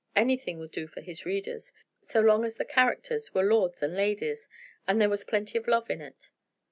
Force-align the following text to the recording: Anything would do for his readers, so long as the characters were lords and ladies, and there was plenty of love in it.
Anything 0.15 0.57
would 0.57 0.71
do 0.71 0.87
for 0.87 1.01
his 1.01 1.27
readers, 1.27 1.71
so 2.01 2.21
long 2.21 2.43
as 2.43 2.55
the 2.55 2.65
characters 2.65 3.35
were 3.35 3.43
lords 3.43 3.83
and 3.83 3.93
ladies, 3.95 4.47
and 4.87 4.99
there 4.99 5.09
was 5.11 5.23
plenty 5.23 5.59
of 5.59 5.67
love 5.67 5.91
in 5.91 6.01
it. 6.01 6.31